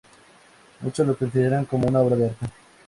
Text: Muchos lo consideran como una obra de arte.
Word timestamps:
Muchos 0.79 1.05
lo 1.05 1.15
consideran 1.15 1.65
como 1.65 1.87
una 1.87 1.99
obra 1.99 2.15
de 2.15 2.25
arte. 2.29 2.47